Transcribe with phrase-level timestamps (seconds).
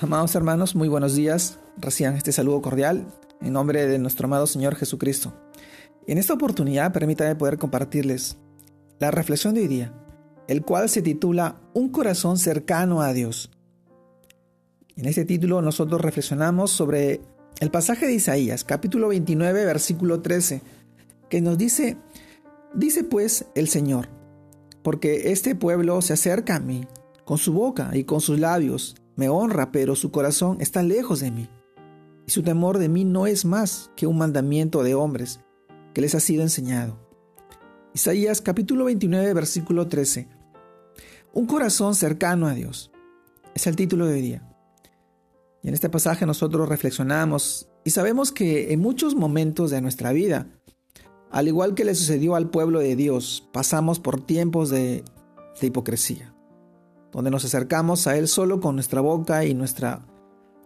[0.00, 1.58] Amados hermanos, muy buenos días.
[1.76, 3.08] Reciban este saludo cordial
[3.40, 5.34] en nombre de nuestro amado Señor Jesucristo.
[6.06, 8.36] En esta oportunidad permítame poder compartirles
[9.00, 9.92] la reflexión de hoy día,
[10.46, 13.50] el cual se titula Un corazón cercano a Dios.
[14.94, 17.20] En este título nosotros reflexionamos sobre
[17.58, 20.62] el pasaje de Isaías, capítulo 29, versículo 13,
[21.28, 21.96] que nos dice,
[22.72, 24.08] dice pues el Señor,
[24.84, 26.86] porque este pueblo se acerca a mí
[27.24, 31.32] con su boca y con sus labios me honra, pero su corazón está lejos de
[31.32, 31.48] mí.
[32.24, 35.40] Y su temor de mí no es más que un mandamiento de hombres
[35.92, 36.96] que les ha sido enseñado.
[37.92, 40.28] Isaías capítulo 29, versículo 13.
[41.32, 42.92] Un corazón cercano a Dios.
[43.56, 44.56] Es el título de hoy día.
[45.64, 50.46] Y en este pasaje nosotros reflexionamos y sabemos que en muchos momentos de nuestra vida,
[51.32, 55.02] al igual que le sucedió al pueblo de Dios, pasamos por tiempos de,
[55.60, 56.37] de hipocresía
[57.12, 60.06] donde nos acercamos a Él solo con nuestra boca y nuestra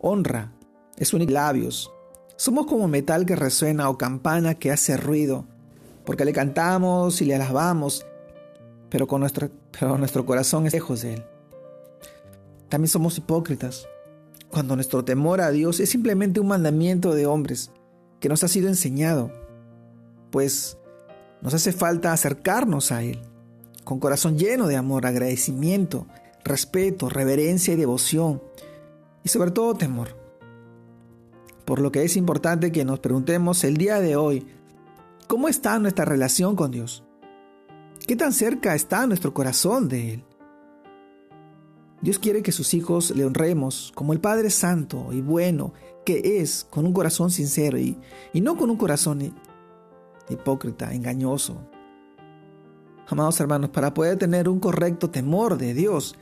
[0.00, 0.52] honra,
[0.96, 1.90] es único labios.
[2.36, 5.46] Somos como metal que resuena o campana que hace ruido,
[6.04, 8.06] porque le cantamos y le alabamos,
[8.88, 11.24] pero, con nuestro, pero nuestro corazón es lejos de Él.
[12.68, 13.86] También somos hipócritas,
[14.50, 17.70] cuando nuestro temor a Dios es simplemente un mandamiento de hombres
[18.20, 19.30] que nos ha sido enseñado,
[20.30, 20.78] pues
[21.40, 23.20] nos hace falta acercarnos a Él,
[23.84, 26.06] con corazón lleno de amor, agradecimiento,
[26.48, 28.42] respeto, reverencia y devoción,
[29.22, 30.16] y sobre todo temor.
[31.64, 34.46] Por lo que es importante que nos preguntemos el día de hoy,
[35.26, 37.04] ¿cómo está nuestra relación con Dios?
[38.06, 40.24] ¿Qué tan cerca está nuestro corazón de Él?
[42.00, 45.72] Dios quiere que sus hijos le honremos como el Padre Santo y bueno
[46.06, 47.98] que es, con un corazón sincero y,
[48.32, 49.34] y no con un corazón
[50.30, 51.58] hipócrita, engañoso,
[53.10, 56.14] Amados hermanos, para poder tener un correcto temor de Dios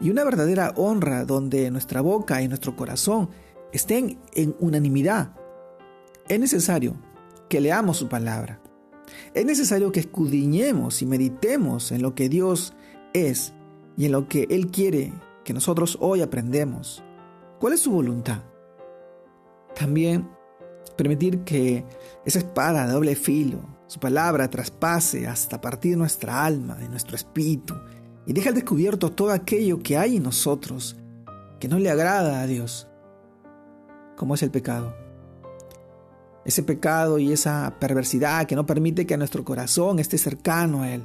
[0.00, 3.30] y una verdadera honra donde nuestra boca y nuestro corazón
[3.72, 5.34] estén en unanimidad,
[6.28, 6.96] es necesario
[7.48, 8.60] que leamos su palabra.
[9.34, 12.74] Es necesario que escudriñemos y meditemos en lo que Dios
[13.12, 13.54] es
[13.96, 15.12] y en lo que Él quiere
[15.44, 17.02] que nosotros hoy aprendemos.
[17.60, 18.42] ¿Cuál es su voluntad?
[19.74, 20.28] También
[20.96, 21.84] permitir que
[22.24, 27.74] esa espada de doble filo su palabra traspase hasta partir nuestra alma, de nuestro espíritu,
[28.26, 30.96] y deja descubierto todo aquello que hay en nosotros
[31.60, 32.88] que no le agrada a Dios,
[34.16, 34.94] como es el pecado.
[36.44, 41.04] Ese pecado y esa perversidad que no permite que nuestro corazón esté cercano a Él,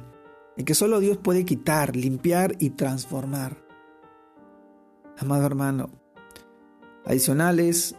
[0.56, 3.56] y que solo Dios puede quitar, limpiar y transformar.
[5.18, 5.90] Amado hermano,
[7.04, 7.96] adicional es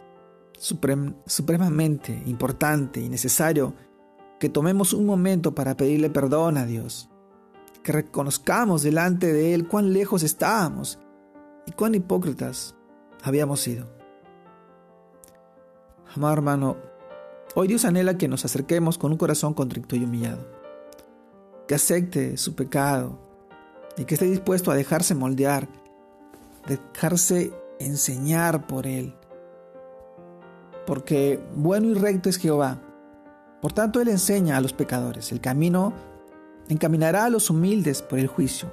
[0.56, 3.74] supremamente importante y necesario
[4.38, 7.10] que tomemos un momento para pedirle perdón a Dios,
[7.84, 10.98] que reconozcamos delante de Él cuán lejos estábamos
[11.66, 12.74] y cuán hipócritas
[13.22, 13.86] habíamos sido.
[16.16, 16.76] Amado hermano,
[17.54, 20.44] hoy Dios anhela que nos acerquemos con un corazón contrito y humillado,
[21.68, 23.20] que acepte su pecado
[23.96, 25.68] y que esté dispuesto a dejarse moldear,
[26.66, 29.14] dejarse enseñar por Él.
[30.86, 32.80] Porque bueno y recto es Jehová,
[33.64, 35.94] por tanto, Él enseña a los pecadores el camino,
[36.68, 38.70] encaminará a los humildes por el juicio,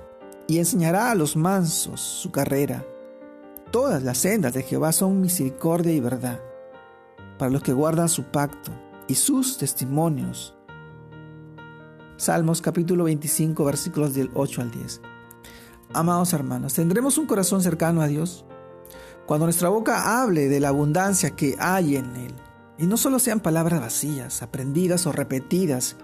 [0.48, 2.86] y enseñará a los mansos su carrera.
[3.72, 6.42] Todas las sendas de Jehová son misericordia y verdad,
[7.38, 8.72] para los que guardan su pacto
[9.08, 10.56] y sus testimonios.
[12.18, 15.02] Salmos capítulo 25 versículos del 8 al 10.
[15.94, 18.46] Amados hermanos, ¿tendremos un corazón cercano a Dios?
[19.26, 22.34] Cuando nuestra boca hable de la abundancia que hay en Él,
[22.78, 25.96] y no solo sean palabras vacías, aprendidas o repetidas,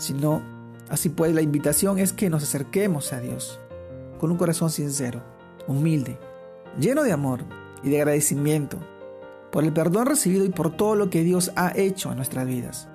[0.00, 0.42] sino,
[0.88, 3.60] así pues, la invitación es que nos acerquemos a Dios
[4.18, 5.22] con un corazón sincero,
[5.66, 6.18] humilde,
[6.78, 7.40] lleno de amor
[7.82, 8.78] y de agradecimiento
[9.52, 12.88] por el perdón recibido y por todo lo que Dios ha hecho en nuestras vidas.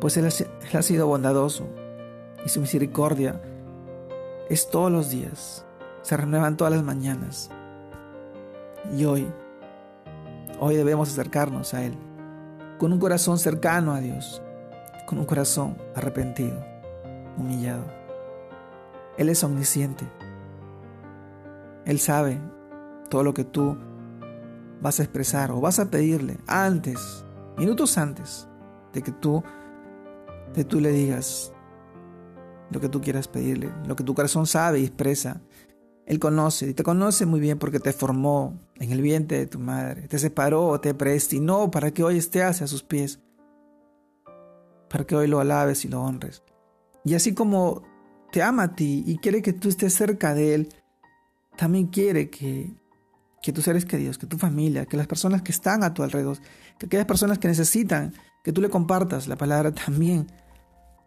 [0.00, 1.66] Pues Él ha sido bondadoso
[2.44, 3.40] y su misericordia
[4.48, 5.64] es todos los días,
[6.02, 7.50] se renuevan todas las mañanas.
[8.96, 9.26] Y hoy
[10.64, 11.92] Hoy debemos acercarnos a Él
[12.78, 14.40] con un corazón cercano a Dios,
[15.06, 16.64] con un corazón arrepentido,
[17.36, 17.84] humillado.
[19.18, 20.06] Él es omnisciente.
[21.84, 22.40] Él sabe
[23.10, 23.76] todo lo que tú
[24.80, 27.24] vas a expresar o vas a pedirle antes,
[27.56, 28.48] minutos antes
[28.92, 29.42] de que tú,
[30.54, 31.52] de tú le digas
[32.70, 35.40] lo que tú quieras pedirle, lo que tu corazón sabe y expresa.
[36.06, 39.58] Él conoce y te conoce muy bien porque te formó en el vientre de tu
[39.58, 43.20] madre, te separó, te predestinó para que hoy estés a sus pies,
[44.92, 46.42] para que hoy lo alabes y lo honres.
[47.04, 47.82] Y así como
[48.30, 50.68] te ama a ti y quiere que tú estés cerca de Él,
[51.56, 52.76] también quiere que
[53.42, 56.38] que tus seres queridos, que tu familia, que las personas que están a tu alrededor,
[56.78, 60.28] que aquellas personas que necesitan que tú le compartas la palabra también,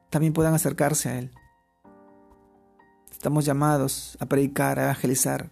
[0.10, 1.32] también puedan acercarse a Él.
[3.10, 5.52] Estamos llamados a predicar, a evangelizar,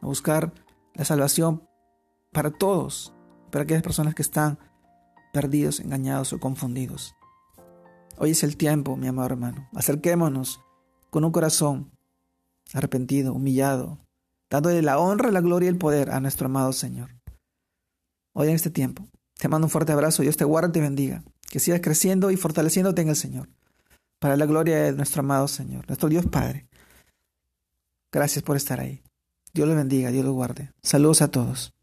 [0.00, 0.54] a buscar
[0.94, 1.68] la salvación
[2.32, 3.12] para todos,
[3.50, 4.58] para aquellas personas que están
[5.38, 7.14] perdidos, engañados o confundidos.
[8.16, 9.68] Hoy es el tiempo, mi amado hermano.
[9.72, 10.60] Acerquémonos
[11.10, 11.92] con un corazón
[12.74, 14.00] arrepentido, humillado,
[14.50, 17.10] dándole la honra, la gloria y el poder a nuestro amado Señor.
[18.34, 19.06] Hoy en este tiempo,
[19.38, 22.36] te mando un fuerte abrazo, Dios te guarde y te bendiga, que sigas creciendo y
[22.36, 23.48] fortaleciéndote en el Señor,
[24.18, 26.66] para la gloria de nuestro amado Señor, nuestro Dios Padre.
[28.10, 29.04] Gracias por estar ahí.
[29.54, 30.72] Dios le bendiga, Dios lo guarde.
[30.82, 31.77] Saludos a todos.